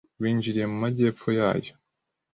[0.21, 1.73] winjiriye mu Majyepfo yayo,